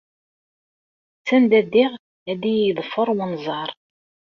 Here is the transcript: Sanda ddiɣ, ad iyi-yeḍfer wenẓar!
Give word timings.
Sanda 1.27 1.59
ddiɣ, 1.65 1.91
ad 2.31 2.41
iyi-yeḍfer 2.51 3.07
wenẓar! 3.17 3.69